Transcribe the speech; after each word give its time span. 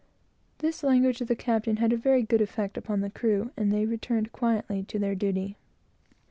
This 0.57 0.81
language 0.81 1.21
of 1.21 1.27
the 1.27 1.35
captain 1.35 1.75
had 1.77 1.93
a 1.93 1.95
very 1.95 2.23
good 2.23 2.41
effect 2.41 2.75
upon 2.75 3.01
the 3.01 3.11
crew, 3.11 3.51
and 3.55 3.71
they 3.71 3.85
returned 3.85 4.31
quietly 4.31 4.81
to 4.85 4.97
their 4.97 5.13
duty. 5.13 5.57